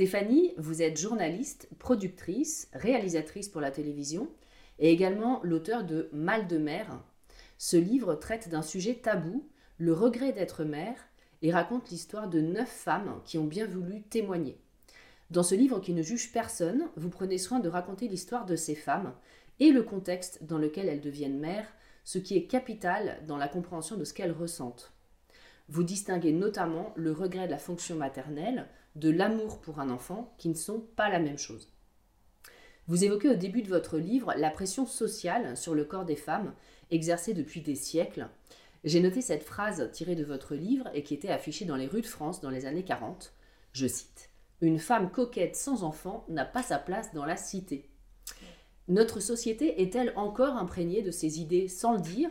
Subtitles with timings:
[0.00, 4.30] Stéphanie, vous êtes journaliste, productrice, réalisatrice pour la télévision
[4.78, 7.04] et également l'auteur de Mal de mère.
[7.58, 9.46] Ce livre traite d'un sujet tabou,
[9.76, 10.96] le regret d'être mère,
[11.42, 14.56] et raconte l'histoire de neuf femmes qui ont bien voulu témoigner.
[15.30, 18.76] Dans ce livre qui ne juge personne, vous prenez soin de raconter l'histoire de ces
[18.76, 19.12] femmes
[19.58, 21.70] et le contexte dans lequel elles deviennent mères,
[22.04, 24.94] ce qui est capital dans la compréhension de ce qu'elles ressentent.
[25.68, 30.48] Vous distinguez notamment le regret de la fonction maternelle, de l'amour pour un enfant, qui
[30.48, 31.70] ne sont pas la même chose.
[32.86, 36.54] Vous évoquez au début de votre livre la pression sociale sur le corps des femmes,
[36.90, 38.28] exercée depuis des siècles.
[38.82, 42.00] J'ai noté cette phrase tirée de votre livre et qui était affichée dans les rues
[42.00, 43.32] de France dans les années 40.
[43.72, 44.30] Je cite
[44.60, 47.88] Une femme coquette sans enfant n'a pas sa place dans la cité.
[48.88, 52.30] Notre société est-elle encore imprégnée de ces idées sans le dire?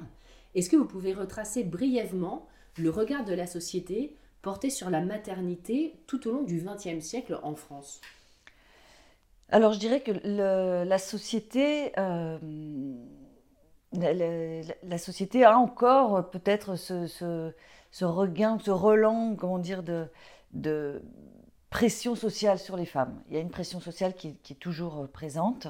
[0.55, 5.95] Est-ce que vous pouvez retracer brièvement le regard de la société porté sur la maternité
[6.07, 8.01] tout au long du XXe siècle en France
[9.49, 10.11] Alors je dirais que
[10.85, 12.37] la société, euh,
[13.93, 17.51] la, société a encore peut-être ce,
[18.01, 21.01] regain, ce relan, comment dire, de,
[21.69, 23.21] pression sociale sur les femmes.
[23.27, 25.67] Il y a une pression sociale qui, est toujours présente.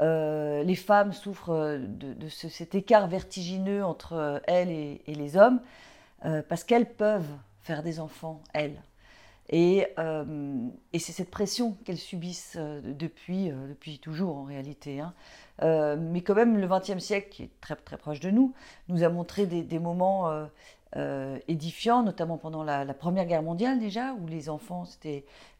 [0.00, 5.60] Euh, les femmes souffrent de, cet écart vertigineux entre elles et les hommes.
[6.24, 7.36] Euh, parce qu'elles peuvent
[7.66, 8.82] faire des enfants, elles.
[9.48, 15.00] Et, euh, et c'est cette pression qu'elles subissent euh, depuis, depuis toujours en réalité.
[15.00, 15.14] Hein.
[15.96, 18.54] mais quand même, le XXe siècle, qui est très, très proche de nous,
[18.88, 20.30] nous a montré des, moments
[21.48, 24.84] édifiants, notamment pendant la, Première Guerre mondiale déjà, où les enfants,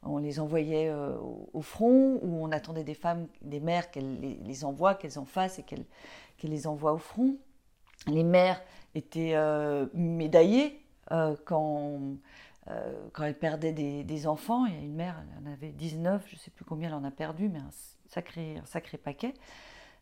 [0.02, 0.92] on les envoyait
[1.52, 5.24] au, front, où on attendait des femmes, des mères qu'elles les, les, envoient, qu'elles en
[5.24, 5.86] fassent et qu'elles
[6.42, 7.36] les envoient au front.
[8.06, 8.62] Les mères
[8.94, 10.80] étaient euh, médaillée
[11.12, 12.00] euh, quand,
[12.68, 14.66] euh, quand elle perdait des, enfants.
[14.66, 16.94] Il y a une mère, elle en avait 19, je ne sais plus combien elle
[16.94, 17.70] en a perdu, mais un
[18.08, 19.34] sacré, un sacré paquet.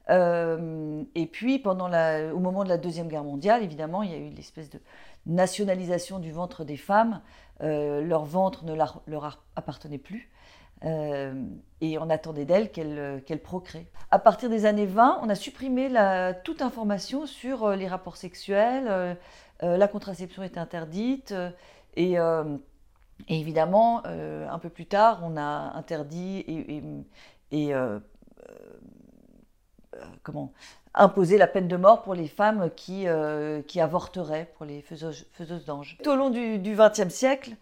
[0.08, 4.18] et puis, pendant la, au moment de la Deuxième Guerre mondiale, évidemment, il y a
[4.18, 4.80] eu l'espèce de
[5.26, 7.20] nationalisation du ventre des femmes.
[7.60, 10.30] leur ventre ne leur appartenait plus.
[10.84, 11.32] Euh,
[11.80, 13.86] et on attendait d'elle qu'elle qu procrée.
[14.10, 15.88] À partir des années 20, on a supprimé
[16.44, 19.14] toute information sur euh, les rapports sexuels, euh,
[19.60, 21.34] la contraception est interdite,
[21.96, 22.16] et,
[23.28, 26.44] évidemment, un peu plus tard, on a interdit
[27.50, 27.72] et,
[30.22, 30.52] comment
[30.94, 33.06] imposer la peine de mort pour les femmes qui,
[33.66, 35.98] qui avorteraient, pour les faiseuses, faiseuses d'anges.
[36.02, 37.56] Tout au long du XXe siècle,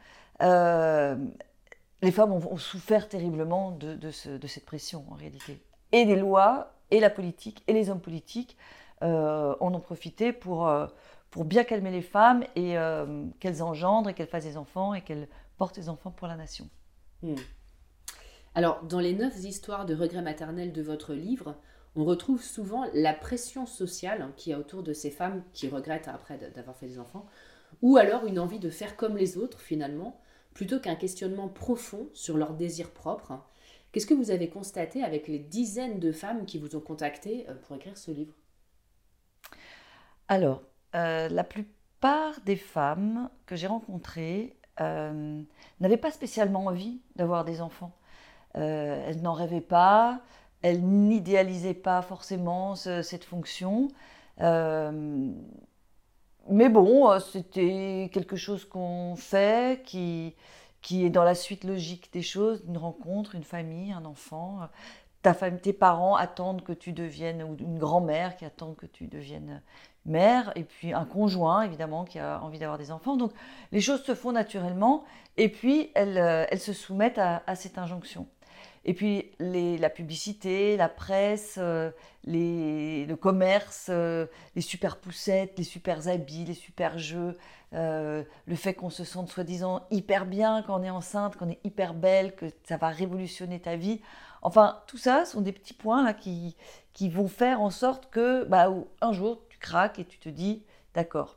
[2.02, 5.60] les femmes ont, souffert terriblement de, cette pression en réalité.
[5.92, 8.56] Et les lois, et la politique, et les hommes politiques
[9.02, 10.86] euh, en profité pour, euh,
[11.30, 15.00] pour bien calmer les femmes et euh, qu'elles engendrent et qu'elles fassent des enfants et
[15.00, 16.68] qu'elles portent des enfants pour la nation.
[17.22, 17.34] Hmm.
[18.54, 21.56] Alors, dans les neuf histoires de regret maternel de votre livre,
[21.96, 26.08] on retrouve souvent la pression sociale qu'il y a autour de ces femmes qui regrettent
[26.08, 27.26] après d'avoir fait des enfants,
[27.80, 30.20] ou alors une envie de faire comme les autres finalement,
[30.54, 33.32] plutôt qu'un questionnement profond sur leurs désirs propres.
[33.90, 37.76] Qu'est-ce que vous avez constaté avec les dizaines de femmes qui vous ont contacté pour
[37.76, 38.34] écrire ce livre?
[40.28, 40.62] Alors,
[40.94, 45.42] euh, la plupart des femmes que j'ai rencontrées euh,
[45.80, 47.92] n'avaient pas spécialement envie d'avoir des enfants.
[48.54, 50.20] elles n'en rêvaient pas,
[50.62, 53.88] elles n'idéalisaient pas forcément cette fonction.
[56.48, 60.34] Mais bon, euh, c'était quelque chose qu'on fait, qui
[60.90, 64.60] est dans la suite logique des choses, une rencontre, une famille, un enfant.
[65.22, 69.06] Ta famille, tes parents attendent que tu deviennes, ou une grand-mère qui attend que tu
[69.06, 69.62] deviennes
[70.04, 73.16] mère, et puis un conjoint, évidemment, qui a envie d'avoir des enfants.
[73.16, 73.32] Donc
[73.70, 75.04] les choses se font naturellement,
[75.36, 78.26] et puis elles, euh, se soumettent à, cette injonction.
[78.84, 81.92] Et puis la publicité, la presse, euh,
[82.26, 84.26] le commerce, euh,
[84.56, 87.38] les super poussettes, les super habits, les super jeux,
[87.70, 91.94] le fait qu'on se sente soi-disant hyper bien quand on est enceinte, qu'on est hyper
[91.94, 94.00] belle, que ça va révolutionner ta vie.
[94.42, 96.54] Enfin, tout ça sont des petits points qui
[97.08, 98.68] vont faire en sorte que bah,
[99.00, 101.36] un jour, tu craques et tu te dis, d'accord.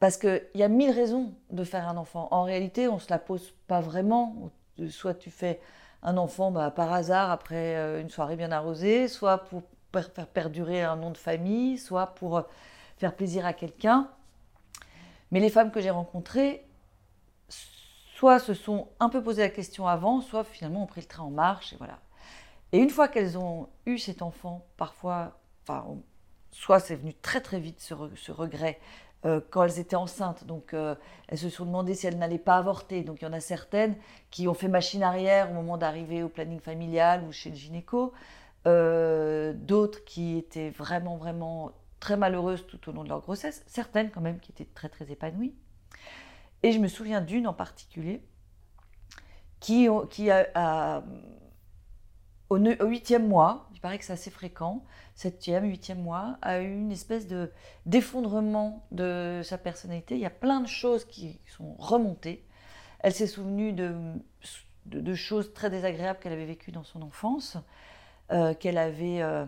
[0.00, 2.28] Parce qu'il y a mille raisons de faire un enfant.
[2.30, 4.50] En réalité, on ne se la pose pas vraiment.
[4.88, 5.60] Soit tu fais
[6.02, 9.62] un enfant bah, par hasard après euh, une soirée bien arrosée, soit pour
[9.92, 12.42] faire perdurer un nom de famille, soit pour euh,
[12.96, 14.08] faire plaisir à quelqu'un.
[15.30, 16.64] Mais les femmes que j'ai rencontrées,
[18.14, 21.24] soit se sont un peu posé la question avant, soit finalement ont pris le train
[21.24, 21.98] en marche et voilà.
[22.72, 25.84] Et une fois qu'elles ont eu cet enfant, parfois, enfin,
[26.52, 28.78] soit c'est venu très très vite ce, regret
[29.24, 30.94] euh, quand elles étaient enceintes, donc euh,
[31.28, 33.02] elles se sont demandé si elles n'allaient pas avorter.
[33.02, 33.96] Donc il y en a certaines
[34.30, 38.12] qui ont fait machine arrière au moment d'arriver au planning familial ou chez le gynéco,
[38.66, 44.10] euh, d'autres qui étaient vraiment vraiment très malheureuses tout au long de leur grossesse, certaines
[44.10, 45.54] quand même qui étaient très très épanouies.
[46.62, 48.22] Et je me souviens d'une en particulier
[49.60, 49.88] qui
[50.30, 51.02] a,
[52.50, 54.82] au huitième mois, il paraît que c'est assez fréquent,
[55.14, 57.50] septième, huitième mois, a eu une espèce de
[57.86, 60.16] d'effondrement de sa personnalité.
[60.16, 62.44] Il y a plein de choses qui sont remontées.
[62.98, 67.56] Elle s'est souvenue de, choses très désagréables qu'elle avait vécues dans son enfance,
[68.32, 69.46] euh, qu'elle avait euh,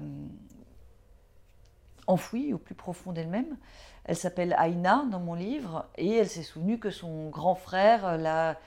[2.06, 3.56] enfouies au plus profond d'elle-même.
[4.04, 8.58] Elle s'appelle Aïna dans mon livre et elle s'est souvenue que son grand frère la,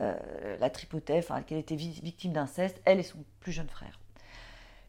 [0.00, 4.00] euh, la tripotait, qu'elle était victime d'inceste, elle et son plus jeune frère.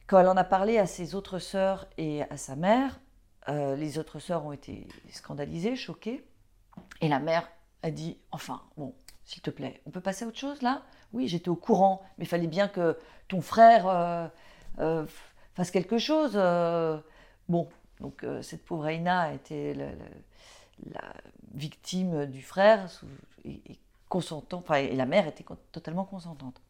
[0.07, 3.01] Quand elle en a parlé à ses autres sœurs et à sa mère,
[3.49, 6.25] euh, les autres sœurs ont été scandalisées, choquées.
[7.01, 7.49] Et la mère
[7.83, 8.93] a dit Enfin, bon,
[9.25, 10.83] s'il te plaît, on peut passer à autre chose là?
[11.11, 12.97] Oui, j'étais au courant, mais il fallait bien que
[13.27, 14.31] ton frère
[14.79, 15.05] euh,
[15.55, 16.35] fasse quelque chose.
[17.49, 17.67] bon,
[17.99, 19.91] donc cette pauvre Aïna était la,
[20.93, 21.13] la,
[21.53, 22.87] victime du frère
[23.43, 23.77] et,
[24.11, 26.61] consentant, enfin, et la mère était totalement consentante.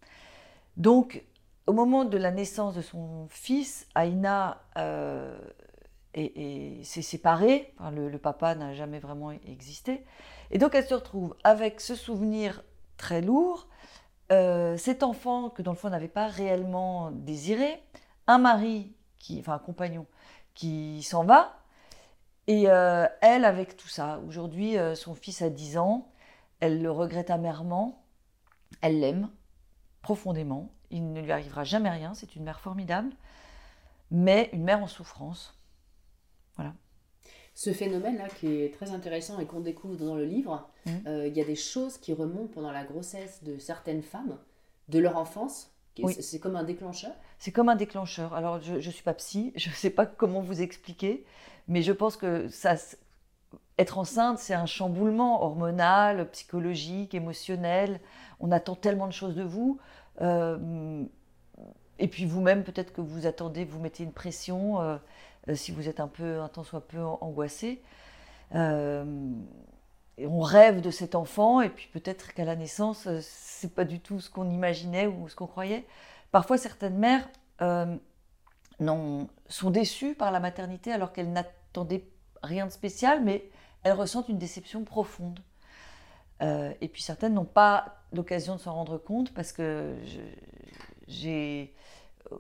[0.78, 1.24] Donc
[1.66, 5.38] au moment de la naissance de son fils, Aïna euh,
[6.14, 10.06] s'est séparée, le, papa n'a jamais vraiment existé,
[10.52, 12.64] et donc elle se retrouve avec ce souvenir
[12.98, 13.68] très lourd,
[14.32, 17.82] euh, cet enfant que dans le fond n'avait pas réellement désiré,
[18.28, 20.06] un mari, qui, enfin un compagnon,
[20.54, 21.58] qui s'en va.
[22.48, 26.12] Et euh, elle, avec tout ça, aujourd'hui, euh, son fils a 10 ans,
[26.62, 28.06] elle le regrette amèrement,
[28.82, 29.30] elle l'aime
[30.02, 33.12] profondément, il ne lui arrivera jamais rien, c'est une mère formidable,
[34.10, 35.60] mais une mère en souffrance.
[36.56, 36.74] Voilà.
[37.54, 40.92] Ce phénomène-là qui est très intéressant et qu'on découvre dans le livre, mmh.
[41.08, 44.38] euh, il y a des choses qui remontent pendant la grossesse de certaines femmes,
[44.88, 45.72] de leur enfance,
[46.20, 48.34] c'est comme un déclencheur C'est comme un déclencheur.
[48.34, 51.26] Alors, je ne suis pas psy, je ne sais pas comment vous expliquer,
[51.68, 52.76] mais je pense que ça,
[53.82, 58.00] être enceinte, c'est un chamboulement hormonal, psychologique, émotionnel.
[58.40, 59.80] On attend tellement de choses de vous.
[60.22, 61.04] Euh,
[62.00, 64.98] et puis vous-même, peut-être que vous attendez, vous mettez une pression euh,
[65.50, 67.82] euh, si vous êtes un peu, un temps soit peu angoissé.
[68.54, 74.20] on rêve de cet enfant, et puis peut-être qu'à la naissance, c'est pas du tout
[74.20, 75.86] ce qu'on imaginait ou ce qu'on croyait.
[76.32, 77.28] Parfois, certaines mères
[79.50, 82.06] sont déçues par la maternité alors qu'elles n'attendaient
[82.44, 83.50] rien de spécial, mais
[83.84, 85.40] elles ressentent une déception profonde.
[86.42, 89.96] Euh, et puis certaines n'ont pas l'occasion de s'en rendre compte parce que
[91.08, 91.74] j'ai
[92.32, 92.38] euh,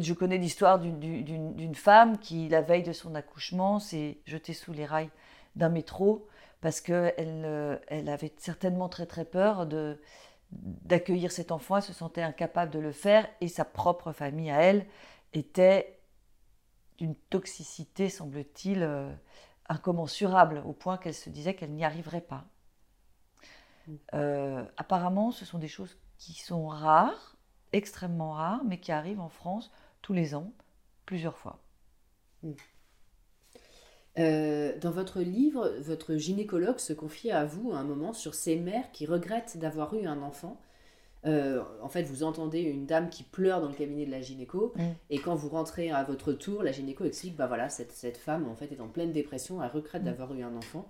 [0.00, 4.84] je connais l'histoire d'une femme qui, la veille de son accouchement, s'est jetée sous les
[4.84, 5.10] rails
[5.56, 6.28] d'un métro
[6.60, 9.66] parce qu'elle euh, elle avait certainement très très peur
[10.52, 14.86] d'accueillir cet enfant, se sentait incapable de le faire et sa propre famille à elle
[15.32, 15.98] était
[16.98, 18.88] d'une toxicité, semble-t-il,
[19.72, 22.44] incommensurable, au point qu'elle se disait qu'elle n'y arriverait pas.
[23.86, 23.94] Mm.
[24.14, 27.36] Euh, apparemment, ce sont des choses qui sont rares,
[27.72, 29.70] extrêmement rares, mais qui arrivent en France
[30.02, 30.52] tous les ans,
[31.06, 31.58] plusieurs fois.
[32.42, 32.52] Mm.
[34.18, 38.56] Euh, dans votre livre, votre gynécologue se confie à vous à un moment sur ces
[38.56, 40.60] mères qui regrettent d'avoir eu un enfant.
[41.24, 44.72] Euh, en fait, vous entendez une dame qui pleure dans le cabinet de la gynéco,
[44.76, 44.82] mm.
[45.10, 48.48] et quand vous rentrez à votre tour, la gynéco explique, bah voilà, cette, cette femme
[48.48, 50.06] en fait est en pleine dépression, elle regrette mm.
[50.06, 50.86] d'avoir eu un enfant.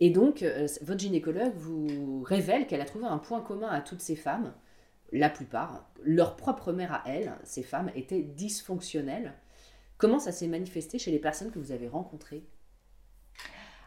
[0.00, 4.00] Et donc, euh, votre gynécologue vous révèle qu'elle a trouvé un point commun à toutes
[4.00, 4.52] ces femmes,
[5.12, 9.34] la plupart, leur propre mère à elles, ces femmes, étaient dysfonctionnelles.
[9.96, 12.42] Comment ça s'est manifesté chez les personnes que vous avez rencontrées?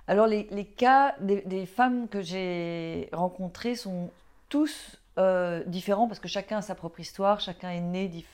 [0.08, 4.10] Alors les, cas des, femmes que j'ai rencontrées sont
[4.48, 8.26] tous euh, différents parce que chacun a sa propre histoire, chacun est né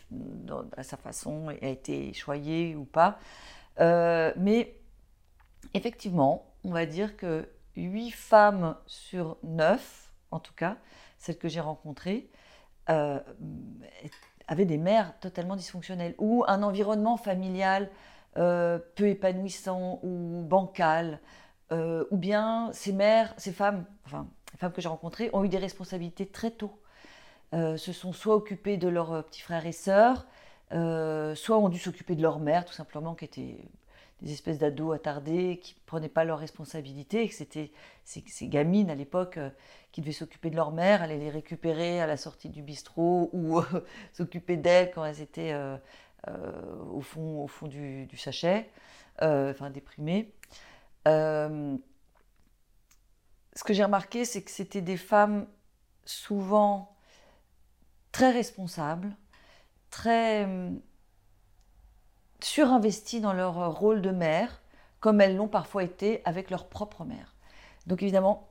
[0.75, 3.19] à sa façon et a été choyé ou pas.
[3.79, 4.75] Euh, mais
[5.73, 10.77] effectivement, on va dire que 8 femmes sur 9, en tout cas,
[11.17, 12.29] celles que j'ai rencontrées,
[12.89, 13.19] euh,
[14.47, 17.89] avaient des mères totalement dysfonctionnelles ou un environnement familial
[18.37, 21.19] euh, peu épanouissant ou bancal,
[22.11, 25.57] ou bien ces mères, ces femmes, enfin les femmes que j'ai rencontrées, ont eu des
[25.57, 26.79] responsabilités très tôt.
[27.51, 30.25] se sont soit occupées de leurs petits frères et sœurs,
[30.72, 33.57] soit ont dû s'occuper de leur mère, tout simplement, qui était
[34.24, 37.72] des espèces d'ados attardés qui ne prenaient pas leurs responsabilités, et que c'était
[38.05, 39.50] ces, gamines à l'époque euh,
[39.91, 43.60] qui devaient s'occuper de leur mère, aller les récupérer à la sortie du bistrot ou
[43.60, 43.63] euh,
[44.13, 45.77] s'occuper d'elles quand elles étaient euh,
[46.91, 48.69] au fond, au fond du, sachet,
[49.19, 50.31] enfin déprimées.
[53.55, 55.48] Ce que j'ai remarqué, c'est que c'était des femmes
[56.05, 56.95] souvent
[58.12, 59.15] très responsables,
[59.89, 60.48] très
[62.41, 64.62] surinvesties dans leur rôle de mère,
[65.00, 67.36] comme elles l'ont parfois été avec leur propre mère.
[67.88, 68.50] Donc évidemment,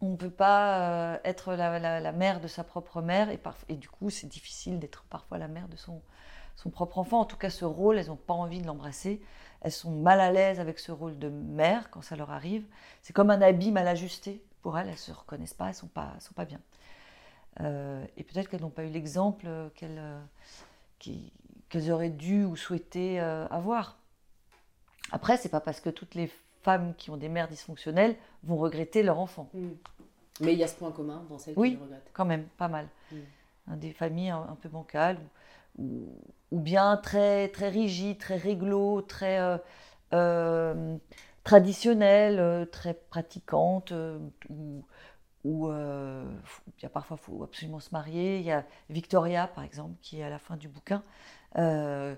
[0.00, 3.28] on ne peut pas euh, être la, mère de sa propre mère,
[3.68, 6.02] et, du coup, c'est difficile d'être parfois la mère de son
[6.70, 7.20] propre enfant.
[7.20, 9.22] En tout cas, ce rôle, elles n'ont pas envie de l'embrasser.
[9.62, 12.64] Elles sont mal à l'aise avec ce rôle de mère quand ça leur arrive.
[13.00, 14.88] C'est comme un habit mal ajusté pour elles.
[14.88, 16.60] Elles ne se reconnaissent pas, elles ne sont pas, sont pas bien.
[17.60, 20.02] Euh, et peut-être qu'elles n'ont pas eu l'exemple qu'elles,
[20.98, 23.98] qu'elles auraient dû ou souhaité euh, avoir.
[25.12, 26.30] Après, c'est pas parce que toutes les
[26.62, 29.48] femmes qui ont des mères dysfonctionnelles vont regretter leur enfant.
[29.54, 29.68] Mm.
[30.40, 32.10] Mais il y a ce point commun dans celles oui, qui regrettent.
[32.12, 32.88] quand même, pas mal.
[33.10, 33.76] Mm.
[33.76, 35.18] Des familles un, peu bancales
[35.78, 36.08] ou,
[36.50, 39.58] bien très, très rigides, très réglo, très euh,
[40.12, 40.96] euh,
[41.44, 43.92] traditionnelles, très pratiquantes,
[44.48, 44.84] ou,
[45.44, 48.38] où il y a parfois faut absolument se marier.
[48.38, 51.02] Il y a Victoria, par exemple, qui est à la fin du bouquin,
[51.58, 52.14] euh,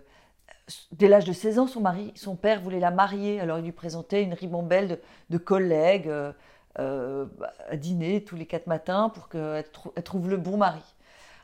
[0.93, 3.73] dès l'âge de 16 ans, son, mari, son père voulait la marier, alors il lui
[3.73, 6.33] présentait une ribambelle de, collègues euh,
[6.79, 7.27] euh,
[7.69, 9.65] à dîner tous les quatre matins pour qu'elle
[10.05, 10.83] trouve le bon mari.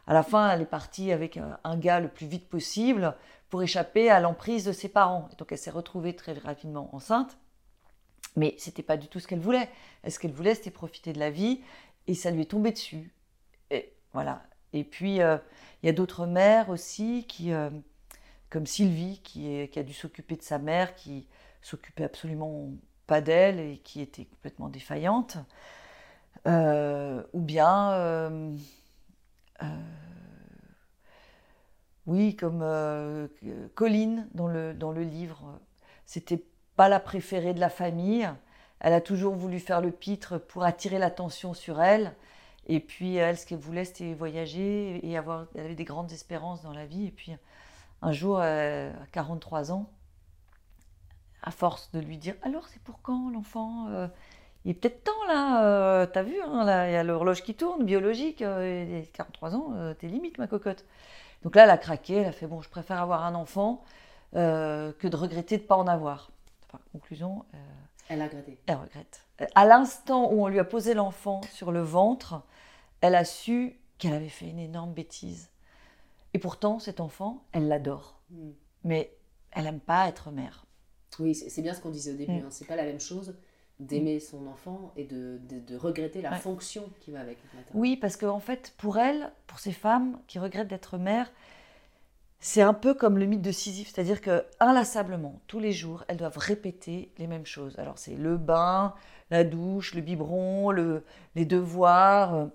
[0.07, 3.15] À la fin, elle est partie avec un, gars le plus vite possible
[3.49, 5.29] pour échapper à l'emprise de ses parents.
[5.39, 7.37] donc elle s'est retrouvée très rapidement enceinte,
[8.37, 9.69] mais c'était pas du tout ce qu'elle voulait.
[10.09, 11.61] Ce qu'elle voulait, c'était profiter de la vie,
[12.07, 13.13] et ça lui est tombé dessus.
[13.71, 14.43] Et voilà.
[14.73, 17.71] Et puis il y a d'autres mères aussi, qui, euh,
[18.51, 21.27] comme Sylvie, qui, a dû s'occuper de sa mère, qui
[21.63, 22.69] s'occupait absolument
[23.07, 25.39] pas d'elle et qui était complètement défaillante.
[26.47, 27.93] Euh, ou bien,
[29.63, 29.67] euh,
[32.07, 32.65] oui, comme
[33.75, 35.61] Colline dans le, dans le livre,
[36.07, 36.45] c'était
[36.77, 38.29] pas la préférée de la famille.
[38.81, 42.15] Elle a toujours voulu faire le pitre pour attirer l'attention sur elle.
[42.67, 45.47] Et puis elle, ce qu'elle voulait, c'était voyager et avoir.
[45.55, 47.07] Elle avait des grandes espérances dans la vie.
[47.07, 47.37] Et puis
[48.03, 49.91] un jour, euh, à 43 ans,
[51.43, 54.09] à force de lui dire Alors, c'est pour quand l'enfant euh,
[54.65, 57.55] Il est peut-être temps là, euh, t'as vu, hein, là, il y a l'horloge qui
[57.55, 60.85] tourne, biologique, et 43 ans, t'es limite ma cocotte.
[61.43, 63.83] Donc là, elle a craqué, elle a fait Bon, je préfère avoir un enfant
[64.35, 66.31] que de regretter de ne pas en avoir.
[66.69, 67.45] Enfin, conclusion.
[68.09, 68.59] elle a regretté.
[68.67, 69.23] Elle regrette.
[69.55, 72.43] À l'instant où on lui a posé l'enfant sur le ventre,
[73.01, 75.51] elle a su qu'elle avait fait une énorme bêtise.
[76.35, 78.21] Et pourtant, cet enfant, elle l'adore.
[78.31, 78.51] Mm.
[78.85, 79.15] Mais
[79.53, 80.65] elle n'aime pas être mère.
[81.19, 82.33] Oui, c'est bien ce qu'on disait au début.
[82.33, 82.47] Ce mm.
[82.47, 82.51] Hein.
[82.51, 83.37] C'est pas la même chose
[83.81, 84.21] d'aimer mm.
[84.21, 85.41] son enfant et de,
[85.77, 87.39] regretter la fonction qui va avec.
[87.75, 91.33] Oui, parce qu'en en fait, pour elle, pour ces femmes qui regrettent d'être mère,
[92.39, 96.17] c'est un peu comme le mythe de Sisyphe, c'est-à-dire que inlassablement, tous les jours, elles
[96.17, 97.79] doivent répéter les mêmes choses.
[97.79, 98.95] Alors c'est le bain,
[99.31, 102.49] la douche, le biberon, le, les devoirs,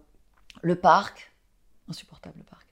[0.62, 1.32] le parc,
[1.88, 2.68] insupportable le parc,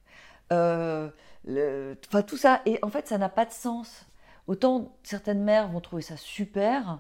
[0.52, 4.06] euh, enfin tout ça, et en fait ça n'a pas de sens.
[4.48, 7.00] Autant certaines mères vont trouver ça super,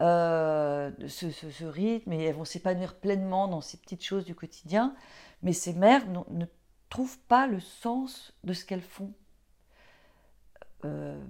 [0.00, 4.94] euh, ce, rythme, et elles vont s'épanouir pleinement dans ces petites choses du quotidien,
[5.42, 6.46] mais ces mères ne
[6.88, 9.12] trouvent pas le sens de ce qu'elles font.
[10.84, 11.22] Euh,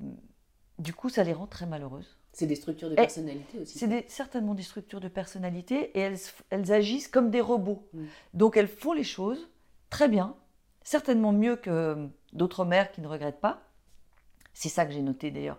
[0.78, 2.18] du coup, ça les rend très malheureuses.
[2.32, 3.78] C'est des structures de personnalité aussi.
[3.78, 6.18] C'est certainement des structures de personnalité et elles,
[6.50, 7.88] elles agissent comme des robots.
[7.92, 8.04] Mm.
[8.34, 9.48] Donc elles font les choses
[9.88, 10.36] très bien,
[10.82, 13.62] certainement mieux que d'autres mères qui ne regrettent pas.
[14.52, 15.58] C'est ça que j'ai noté d'ailleurs.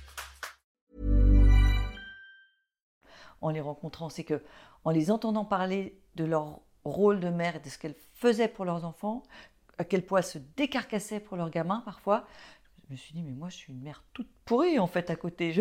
[3.41, 4.41] En les rencontrant, c'est que
[4.83, 8.65] en les entendant parler de leur rôle de mère et de ce qu'elles faisaient pour
[8.65, 9.23] leurs enfants,
[9.77, 12.25] à quel point elles se décarcassaient pour leurs gamins parfois,
[12.91, 15.15] je me suis dit, mais moi, je suis une mère toute pourrie, en fait, à
[15.15, 15.53] côté.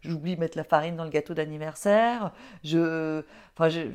[0.00, 2.32] J'oublie mettre la farine dans le gâteau d'anniversaire.
[2.64, 3.22] Je,
[3.54, 3.92] enfin, je,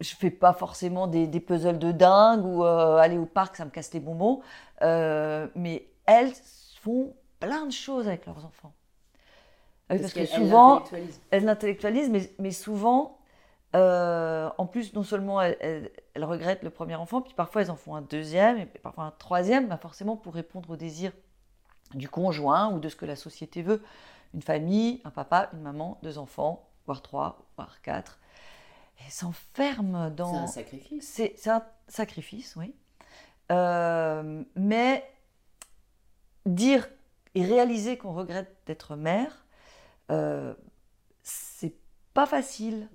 [0.00, 3.66] je fais pas forcément des, des puzzles de dingue ou euh, aller au parc, ça
[3.66, 4.40] me casse les bonbons.
[4.80, 6.32] Euh, mais elles
[6.80, 8.72] font plein de choses avec leurs enfants.
[9.88, 10.82] Parce, que souvent,
[11.30, 13.18] elles l'intellectualisent, mais, mais, souvent,
[13.76, 17.94] euh, en plus, non seulement elles, regrettent le premier enfant, puis parfois elles en font
[17.94, 21.12] un deuxième, et parfois un troisième, bah forcément pour répondre aux désirs
[21.94, 23.82] du conjoint ou de ce que la société veut.
[24.34, 28.18] Une famille, un papa, une maman, deux enfants, voire trois, voire quatre.
[29.06, 30.32] Et s'enferme dans...
[30.32, 31.12] C'est un sacrifice.
[31.36, 32.74] C'est un sacrifice, oui.
[33.52, 35.08] Euh, mais
[36.44, 36.88] dire
[37.34, 39.45] et réaliser qu'on regrette d'être mère,
[40.10, 40.54] euh,
[41.22, 41.74] c'est
[42.14, 42.88] pas facile.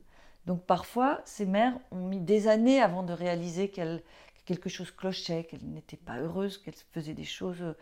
[0.46, 4.01] Donc parfois, ces mères ont mis des années avant de réaliser qu'elle
[4.34, 7.75] que quelque chose clochait, qu'elles n'étaient pas heureuses, qu'elles faisaient des choses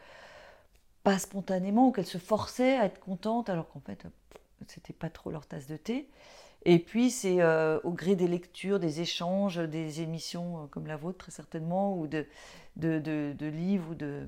[1.04, 4.06] pas spontanément ou qu'elles se forçaient à être contentes alors qu'en fait
[4.68, 6.10] c'était pas trop leur tasse de thé.
[6.66, 10.98] Et puis c'est euh, au gré des lectures, des échanges, des émissions euh, comme la
[10.98, 12.26] vôtre très certainement, ou de,
[12.76, 14.28] de, de, livres, ou de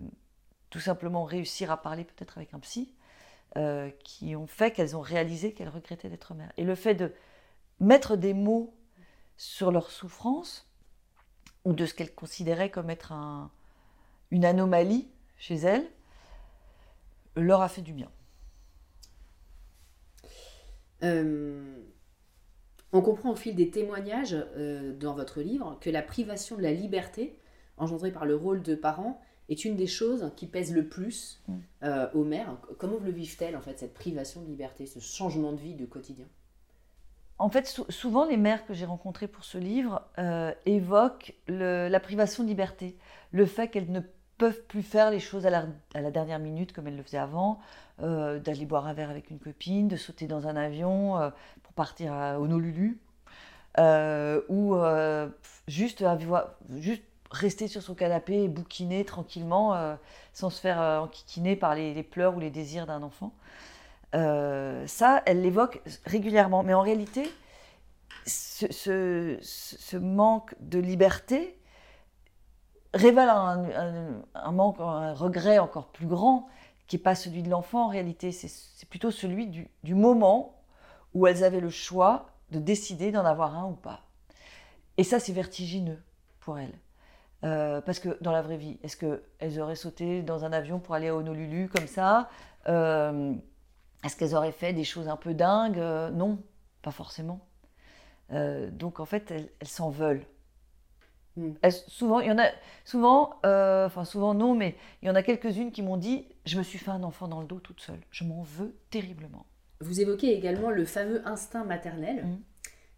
[0.69, 2.93] tout simplement réussir à parler peut-être avec un psy,
[3.57, 6.53] euh, qui ont fait qu'elles ont réalisé qu'elles regrettaient d'être mères.
[6.57, 7.11] Et le fait de
[7.79, 8.73] mettre des mots
[9.37, 10.71] sur leur souffrance,
[11.65, 13.51] ou de ce qu'elles considéraient comme être un,
[14.31, 15.85] une anomalie chez elles,
[17.35, 18.09] leur a fait du bien.
[21.03, 21.81] Euh,
[22.93, 26.71] on comprend au fil des témoignages euh, dans votre livre que la privation de la
[26.71, 27.37] liberté
[27.77, 31.53] engendrée par le rôle de parent est une des choses qui pèsent le plus mm.
[31.83, 32.57] euh, aux mères.
[32.77, 36.25] Comment le vivent-elles en fait cette privation de liberté, ce changement de vie de quotidien?
[37.37, 40.03] En fait, souvent, les mères que j'ai rencontrées pour ce livre
[40.67, 42.95] évoquent la privation de liberté,
[43.31, 44.01] le fait qu'elles ne
[44.41, 47.59] peuvent plus faire les choses à la, dernière minute comme elles le faisaient avant,
[48.01, 51.29] euh, d'aller boire un verre avec une copine, de sauter dans un avion euh,
[51.61, 52.99] pour partir à Honolulu,
[53.77, 54.73] euh, ou
[55.67, 56.03] juste,
[56.71, 59.97] juste rester sur son canapé et bouquiner tranquillement
[60.33, 63.33] sans se faire enquiquiner par les, pleurs ou les désirs d'un enfant.
[64.13, 66.61] ça, elle l'évoque régulièrement.
[66.63, 67.31] Mais en réalité,
[68.25, 71.57] ce manque de liberté,
[72.93, 76.47] révèle un, manque, un regret encore plus grand,
[76.87, 80.61] qui n'est pas celui de l'enfant en réalité, c'est plutôt celui du, moment
[81.13, 84.01] où elles avaient le choix de décider d'en avoir un ou pas.
[84.97, 86.01] Et ça, c'est vertigineux
[86.41, 86.77] pour elles.
[87.43, 90.93] Euh, parce que dans la vraie vie, est-ce qu'elles auraient sauté dans un avion pour
[90.93, 92.29] aller à Honolulu comme ça
[92.67, 93.33] euh,
[94.03, 96.41] Est-ce qu'elles auraient fait des choses un peu dingues euh, Non,
[96.81, 97.39] pas forcément.
[98.29, 100.25] donc en fait, elles s'en veulent.
[101.37, 101.53] Hmm.
[101.87, 102.49] souvent, il y en a
[102.83, 106.63] souvent, enfin souvent non, mais il y en a quelques-unes qui m'ont dit je me
[106.63, 108.01] suis fait un enfant dans le dos toute seule.
[108.11, 109.45] Je m'en veux terriblement.
[109.79, 112.37] Vous évoquez également le fameux instinct maternel hmm.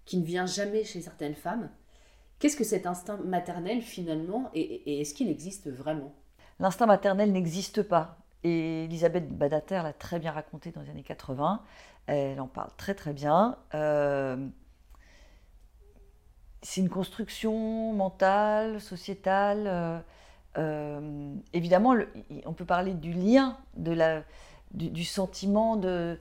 [0.04, 1.70] qui ne vient jamais chez certaines femmes.
[2.44, 6.12] Qu'est-ce que cet instinct maternel finalement et, est-ce qu'il existe vraiment?
[6.60, 8.18] L'instinct maternel n'existe pas.
[8.44, 11.62] Et Elisabeth Badater l'a très bien raconté dans les années 80.
[12.08, 13.56] Elle en parle très très bien.
[13.76, 14.36] Euh,
[16.62, 19.64] c'est une construction mentale, sociétale.
[19.66, 20.00] Euh,
[20.58, 21.96] euh, évidemment,
[22.46, 24.22] on peut parler du lien, de la,
[24.74, 26.20] du, sentiment de,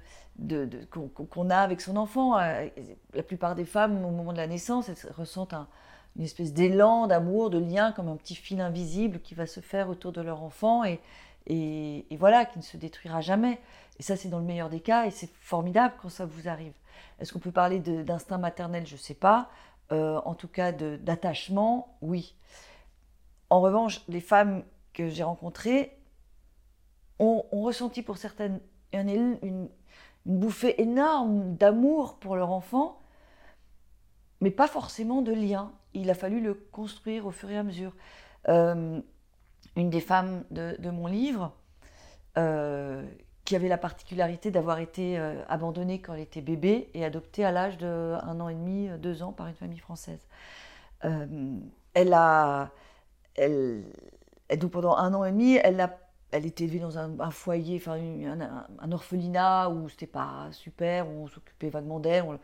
[0.92, 2.36] qu'on a avec son enfant.
[2.36, 5.54] La plupart des femmes, au moment de la naissance, ressentent
[6.16, 9.88] une espèce d'élan, d'amour, de lien, comme un petit fil invisible qui va se faire
[9.88, 11.00] autour de leur enfant et,
[12.18, 13.60] voilà, qui ne se détruira jamais.
[13.98, 16.74] Et ça, c'est dans le meilleur des cas et c'est formidable quand ça vous arrive.
[17.18, 18.86] Est-ce qu'on peut parler d'instinct maternel?
[18.86, 19.48] Je ne sais pas.
[19.90, 22.34] Euh, en tout cas d'attachement, oui.
[23.50, 25.98] En revanche, les femmes que j'ai rencontrées
[27.18, 28.60] ont, ressenti pour certaines
[28.92, 29.68] une, une,
[30.24, 33.00] bouffée énorme d'amour pour leur enfant,
[34.40, 35.72] mais pas forcément de lien.
[35.94, 37.92] Il a fallu le construire au fur et à mesure.
[38.48, 39.00] Euh,
[39.76, 41.52] une des femmes de, mon livre,
[42.36, 43.02] euh,
[43.44, 47.52] qui avait la particularité d'avoir été euh, abandonnée quand elle était bébé et adoptée à
[47.52, 50.26] l'âge de un an et demi, deux ans par une famille française.
[51.94, 52.70] Elle a,
[53.34, 53.84] elle,
[54.56, 55.98] donc pendant un an et demi, elle a
[56.32, 57.98] elle était élevée dans un, foyer, enfin
[58.80, 62.38] un, orphelinat où c'était pas super, où on s'occupait vaguement d'elle, on,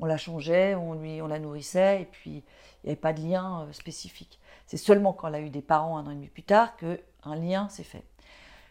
[0.00, 3.62] la changeait, on, lui, on la nourrissait, et puis il n'y avait pas de lien
[3.62, 4.38] euh, spécifique.
[4.66, 7.36] C'est seulement quand elle a eu des parents un an et demi plus tard qu'un
[7.36, 8.04] lien s'est fait.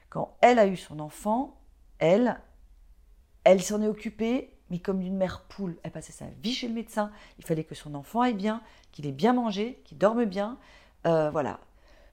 [0.10, 1.58] Quand elle a eu son enfant,
[2.00, 2.40] elle,
[3.44, 5.78] elle s'en est occupée, mais comme d'une mère poule.
[5.84, 7.12] Elle passait sa vie chez le médecin.
[7.38, 10.58] Il fallait que son enfant aille bien, qu'il ait bien mangé, qu'il dorme bien.
[11.06, 11.60] Euh, voilà.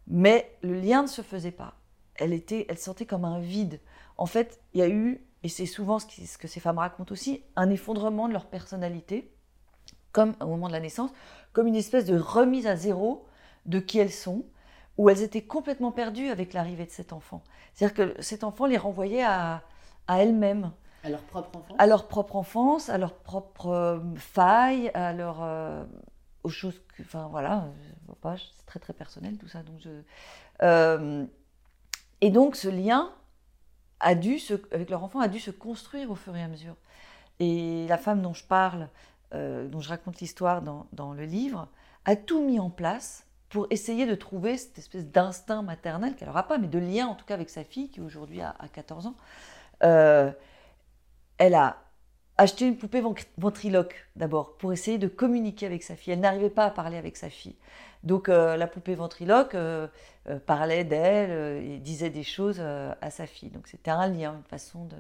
[0.07, 1.75] Mais le lien ne se faisait pas.
[2.17, 3.81] Elle, était, elle sentait comme un vide.
[4.19, 7.13] En fait, il y a eu, et c'est souvent ce, ce que ces femmes racontent
[7.13, 9.33] aussi, un effondrement de leur personnalité,
[10.13, 11.11] comme au moment de la naissance,
[11.53, 13.27] comme une espèce de remise à zéro
[13.67, 14.45] de qui elles sont,
[14.99, 17.43] où elles étaient complètement perdues avec l'arrivée de cet enfant.
[17.73, 19.63] C'est-à-dire que cet enfant les renvoyait à,
[20.07, 20.73] à elles-mêmes.
[21.03, 21.77] À leur propre enfance?
[21.79, 25.39] À leur propre enfance, à leur propre euh, faille, à leur.
[25.43, 25.85] Euh,
[26.43, 27.03] aux choses que.
[27.03, 27.67] Enfin voilà,
[28.25, 29.63] c'est très très personnel tout ça.
[29.63, 29.91] Donc je,
[30.63, 31.25] euh,
[32.21, 33.13] et donc ce lien
[34.01, 36.77] a dû se, avec leur enfant a dû se construire au fur et à mesure.
[37.39, 38.89] Et la femme dont je parle,
[39.33, 41.69] dont je raconte l'histoire dans, dans le livre,
[42.05, 46.45] a tout mis en place pour essayer de trouver cette espèce d'instinct maternel qu'elle n'aura
[46.45, 49.07] pas, mais de lien en tout cas avec sa fille qui aujourd'hui a, a 14
[49.07, 49.15] ans.
[49.83, 50.31] Euh,
[51.37, 51.77] elle a
[52.41, 53.03] acheté une poupée
[53.39, 56.13] ventriloque d'abord pour essayer de communiquer avec sa fille.
[56.13, 57.57] Elle n'arrivait pas à parler avec sa fille.
[58.03, 59.89] Donc euh, la poupée ventriloque euh,
[60.47, 63.51] parlait d'elle et disait des choses à sa fille.
[63.51, 64.97] Donc c'était un lien, une façon de...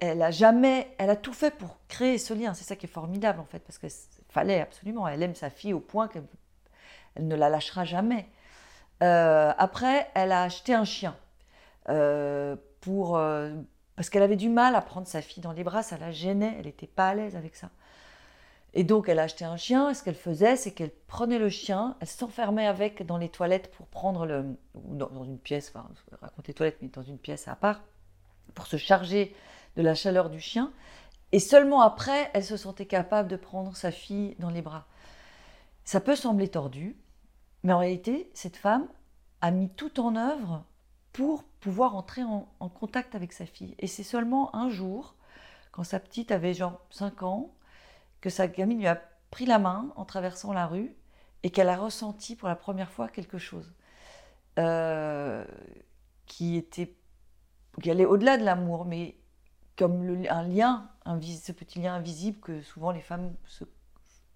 [0.00, 2.54] elle, a jamais, elle a tout fait pour créer ce lien.
[2.54, 3.90] C'est ça qui est formidable en fait, parce qu'il
[4.28, 5.06] fallait absolument.
[5.06, 6.24] Elle aime sa fille au point qu'elle
[7.14, 8.26] elle ne la lâchera jamais.
[9.00, 11.14] après, elle a acheté un chien
[12.82, 13.54] pour, euh,
[14.02, 16.56] parce qu'elle avait du mal à prendre sa fille dans les bras, ça la gênait,
[16.58, 17.70] elle n'était pas à l'aise avec ça.
[18.74, 21.48] Et donc elle a acheté un chien, et ce qu'elle faisait, c'est qu'elle prenait le
[21.48, 24.56] chien, elle s'enfermait avec dans les toilettes pour prendre le...
[24.74, 25.88] dans, une pièce, enfin,
[26.20, 27.80] raconter toilettes, mais dans une pièce à part,
[28.56, 29.36] pour se charger
[29.76, 30.72] de la chaleur du chien.
[31.30, 34.84] Et seulement après, elle se sentait capable de prendre sa fille dans les bras.
[35.84, 36.96] Ça peut sembler tordu,
[37.62, 38.88] mais en réalité, cette femme
[39.42, 40.64] a mis tout en œuvre
[41.12, 43.76] pour pouvoir entrer en, contact avec sa fille.
[43.78, 45.14] Et c'est seulement un jour,
[45.70, 47.54] quand sa petite avait genre 5 ans,
[48.20, 50.94] que sa gamine lui a pris la main en traversant la rue
[51.44, 53.72] et qu'elle a ressenti pour la première fois quelque chose
[54.58, 55.44] euh,
[56.26, 56.94] qui était
[57.80, 59.16] qui allait au-delà de l'amour, mais
[59.76, 63.64] comme un lien, ce petit lien invisible que souvent les femmes se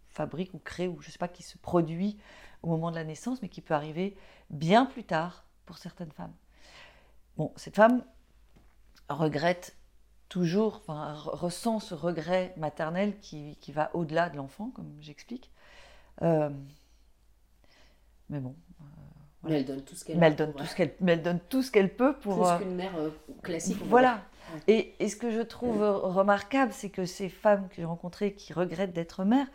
[0.09, 2.17] fabriquent ou créent, ou je ne sais pas, qui se produit
[2.63, 4.17] au moment de la naissance, mais qui peut arriver
[4.49, 6.33] bien plus tard pour certaines femmes.
[7.37, 8.03] Bon, cette femme
[9.09, 9.77] regrette
[10.29, 15.51] toujours, enfin, ressent ce regret maternel qui, qui va au-delà de l'enfant, comme j'explique.
[16.23, 16.51] Euh,
[18.31, 18.55] mais bon.
[18.81, 18.85] Euh,
[19.45, 21.71] mais elle donne tout ce qu'elle elle donne tout ce qu'elle, elle donne tout ce
[21.71, 22.39] qu'elle peut pour.
[22.39, 22.93] Plus euh, qu'une mère
[23.43, 23.79] classique.
[23.85, 24.23] Voilà.
[24.67, 28.53] Et, et, ce que je trouve remarquable, c'est que ces femmes que j'ai rencontrées qui
[28.53, 29.49] regrettent d'être mères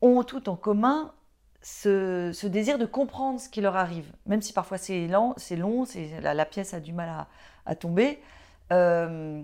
[0.00, 1.12] ont tout en commun
[1.62, 5.84] ce, désir de comprendre ce qui leur arrive, même si parfois c'est lent, c'est long,
[5.84, 7.26] c'est, la, pièce a du mal
[7.66, 8.20] à, tomber.
[8.72, 9.42] Euh,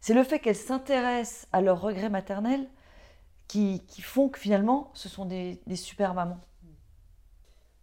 [0.00, 2.66] c'est le fait qu'elles s'intéressent à leurs regrets maternels
[3.48, 6.40] qui, font que finalement ce sont des, super mamans.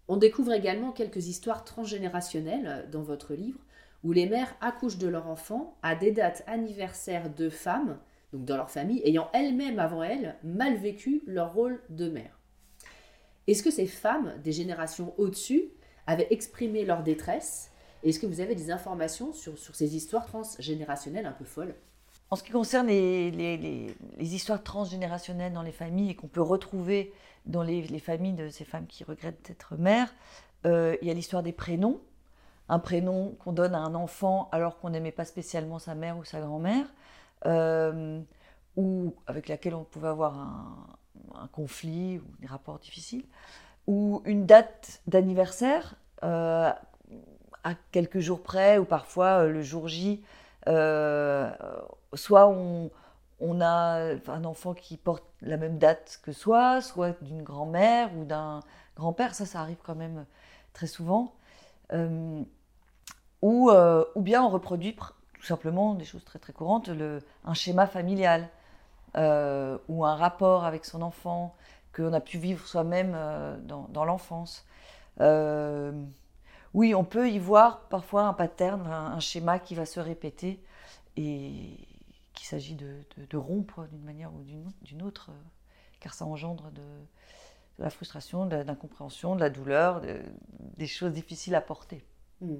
[0.08, 3.60] On découvre également quelques histoires transgénérationnelles dans votre livre
[4.04, 7.98] où les mères accouchent de leur enfant à des dates anniversaires de femmes,
[8.34, 12.40] donc dans leur famille, ayant elles-mêmes avant elles mal vécu leur rôle de mère.
[13.48, 15.66] Est-ce que ces femmes des générations au-dessus
[16.08, 17.72] avaient exprimé leur détresse?
[18.04, 21.76] Est-ce que vous avez des informations sur, sur ces histoires transgénérationnelles un peu folles?
[22.32, 27.14] En ce qui concerne les, les, histoires transgénérationnelles dans les familles et qu'on peut retrouver
[27.46, 30.14] dans les, familles de ces femmes qui regrettent d'être mères,
[30.66, 32.02] euh, il y a l'histoire des prénoms.
[32.68, 36.24] Un prénom qu'on donne à un enfant alors qu'on n'aimait pas spécialement sa mère ou
[36.24, 36.88] sa grand-mère,
[37.46, 38.20] euh,
[38.76, 40.88] ou avec laquelle on pouvait avoir un,
[41.34, 43.26] un conflit ou des rapports difficiles,
[43.88, 46.72] ou une date d'anniversaire euh,
[47.64, 50.24] à quelques jours près, ou parfois euh, le jour J,
[50.68, 51.52] euh,
[52.14, 52.92] soit on,
[53.62, 58.62] a un enfant qui porte la même date que soi, soit d'une grand-mère ou d'un
[58.96, 60.26] grand-père, ça ça arrive quand même
[60.74, 61.34] très souvent,
[63.42, 66.90] ou, ou bien on reproduit tout simplement des choses très très courantes,
[67.44, 68.50] un schéma familial.
[69.18, 71.56] Euh, ou un rapport avec son enfant
[71.94, 74.66] qu'on a pu vivre soi-même euh, dans, l'enfance.
[75.22, 75.94] Euh,
[76.74, 80.62] oui, on peut y voir parfois un pattern, un, schéma qui va se répéter
[81.16, 81.78] et
[82.34, 84.44] qu'il s'agit de, rompre d'une manière ou
[84.82, 85.32] d'une autre,
[86.02, 86.84] car ça engendre de,
[87.80, 90.02] la frustration, de l'incompréhension, de, la douleur,
[90.76, 92.04] des choses difficiles à porter.
[92.42, 92.58] Hmm.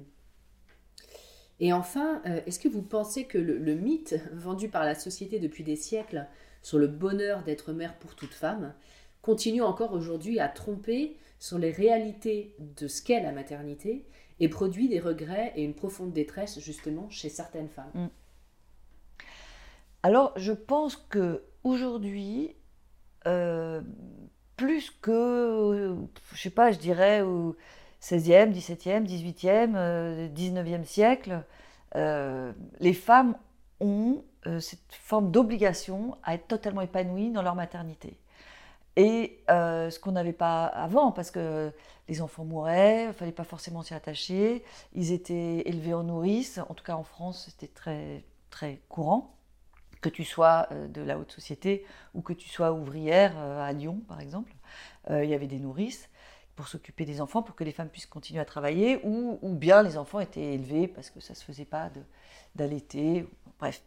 [1.60, 5.76] Et enfin, est-ce que vous pensez que le, mythe vendu par la société depuis des
[5.76, 6.26] siècles
[6.66, 8.74] sur le bonheur d'être mère pour toute femme,
[9.22, 14.04] continue encore aujourd'hui à tromper sur les réalités de ce qu'est la maternité
[14.40, 17.92] et produit des regrets et une profonde détresse justement chez certaines femmes.
[17.94, 18.06] Mm.
[20.02, 22.56] Alors, je pense que aujourd'hui,
[23.28, 23.80] euh,
[24.56, 25.94] plus que,
[26.32, 27.54] je sais pas, je dirais au
[28.02, 31.44] 16e, 17e, 18e, 19e siècle,
[31.94, 33.36] euh, les femmes
[33.80, 38.18] ont euh, cette forme d'obligation à être totalement épanouies dans leur maternité.
[38.96, 41.70] Et euh, ce qu'on n'avait pas avant, parce que
[42.08, 46.58] les enfants mouraient, il ne fallait pas forcément s'y attacher, ils étaient élevés en nourrice,
[46.68, 49.34] en tout cas en France c'était très, très courant,
[50.00, 51.84] que tu sois de la haute société
[52.14, 54.54] ou que tu sois ouvrière à Lyon par exemple,
[55.10, 56.08] il y avait des nourrices
[56.56, 59.98] pour s'occuper des enfants, pour que les femmes puissent continuer à travailler, ou, bien les
[59.98, 61.90] enfants étaient élevés parce que ça ne se faisait pas
[62.54, 63.82] d'allaiter, bref.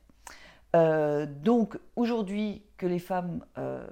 [0.75, 3.87] Euh, donc aujourd'hui que les femmes euh,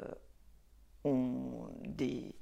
[1.04, 2.36] ont des...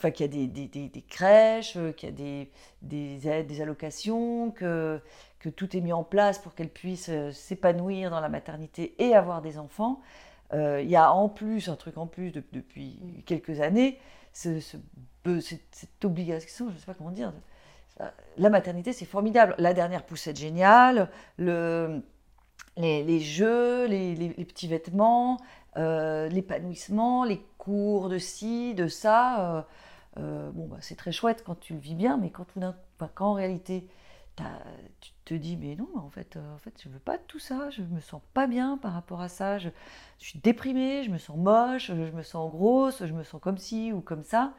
[0.00, 5.00] Qu'il y a des, des, crèches, euh, qu'il y a des, des, des allocations, que,
[5.40, 9.42] que tout est mis en place pour qu'elles puissent s'épanouir dans la maternité et avoir
[9.42, 10.00] des enfants.
[10.52, 13.98] il y a en plus, un truc en plus depuis quelques années,
[14.32, 17.32] ce, cette, obligation, je ne sais pas comment dire.
[18.36, 19.56] La maternité, c'est formidable.
[19.58, 22.04] La dernière poussette géniale, le,
[22.78, 25.38] les, jeux, les, petits vêtements,
[25.76, 29.56] euh, l'épanouissement, les cours de ci, de ça.
[29.56, 29.62] Euh,
[30.18, 32.46] euh, bon, bah, c'est très chouette quand tu le vis bien, mais quand,
[33.14, 33.86] quand en réalité
[35.00, 37.82] tu te dis mais non en fait en fait je veux pas tout ça je
[37.82, 39.68] me sens pas bien par rapport à ça je,
[40.18, 43.92] suis déprimée je me sens moche je me sens grosse je me sens comme ci
[43.92, 44.54] ou comme ça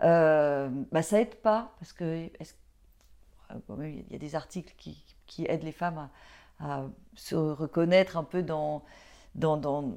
[0.00, 2.28] bah, ça aide pas parce que
[3.84, 6.10] il y a des articles qui, qui aident les femmes à,
[7.14, 8.82] se reconnaître un peu dans,
[9.34, 9.96] dans, dans,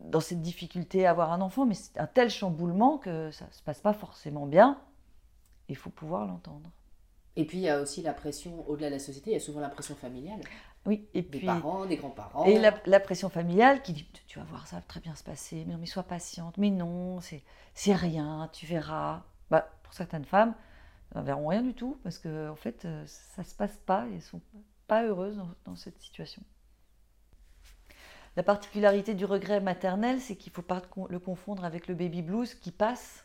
[0.00, 3.62] dans, cette difficulté à avoir un enfant, mais c'est un tel chamboulement que ça se
[3.62, 4.80] passe pas forcément bien.
[5.68, 6.70] Il faut pouvoir l'entendre.
[7.36, 9.40] Et puis il y a aussi la pression, au-delà de la société, il y a
[9.40, 10.40] souvent la pression familiale.
[10.84, 11.40] Oui, et puis.
[11.40, 12.44] Des parents, des grands-parents.
[12.44, 15.22] Et la, la, pression familiale qui dit Tu vas voir, ça va très bien se
[15.22, 19.22] passer, mais non, mais sois patiente, mais non, c'est rien, tu verras
[19.52, 20.54] bah, pour certaines femmes,
[21.14, 23.78] elles ne verront rien du tout parce que en fait, euh, ça ne se passe
[23.84, 24.40] pas et elles ne sont
[24.86, 26.42] pas heureuses dans, cette situation.
[28.36, 32.22] La particularité du regret maternel, c'est qu'il ne faut pas le confondre avec le baby
[32.22, 33.24] blues qui passe.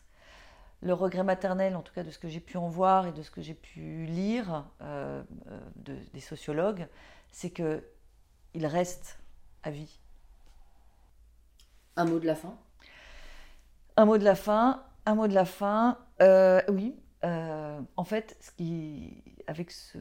[0.82, 3.24] Le regret maternel, en tout cas de ce que j'ai pu en voir et de
[3.24, 6.88] ce que j'ai pu lire euh, euh, de, des sociologues,
[7.32, 9.18] c'est qu'il reste
[9.64, 10.00] à vie.
[11.96, 12.56] Un mot de la fin?
[13.96, 14.84] Un mot de la fin.
[15.08, 15.98] Un mot de la fin.
[16.22, 19.98] Euh, oui, euh, en fait, ce qui, avec ce,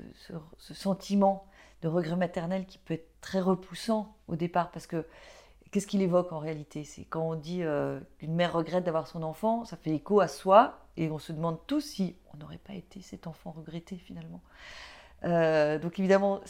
[0.59, 1.47] sentiment
[1.83, 5.07] de regret maternel qui peut être très repoussant au départ, parce que
[5.71, 6.85] qu'est-ce qu'il évoque en réalité?
[6.85, 10.29] C'est quand on dit euh, qu'une mère regrette d'avoir son enfant, ça fait écho à
[10.29, 14.41] soi, et on se demande tous si on n'aurait pas été cet enfant regretté finalement.
[15.23, 16.41] donc évidemment,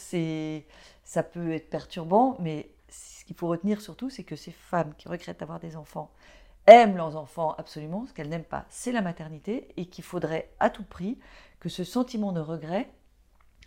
[1.03, 5.07] ça peut être perturbant, mais ce qu'il faut retenir surtout, c'est que ces femmes qui
[5.07, 6.11] regrettent d'avoir des enfants,
[6.67, 10.69] aiment leurs enfants absolument, ce qu'elles n'aiment pas, c'est la maternité, et qu'il faudrait à
[10.69, 11.17] tout prix
[11.59, 12.89] que ce sentiment de regret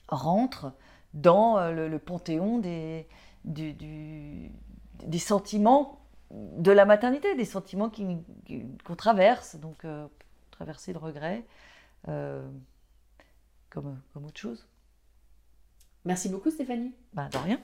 [0.08, 0.72] rentre
[1.14, 3.06] dans euh, le, panthéon des,
[3.44, 6.00] des sentiments
[6.30, 10.06] de la maternité, des sentiments qu'on traverse, donc euh,
[10.50, 11.44] traverser le regret
[12.08, 12.48] euh,
[13.68, 14.66] comme, comme autre chose.
[16.04, 16.94] Merci beaucoup Stéphanie.
[17.12, 17.60] Bah, de rien.